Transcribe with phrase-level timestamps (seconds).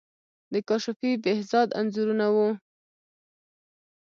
[0.53, 2.49] د کاشفی، بهزاد انځورونه وو.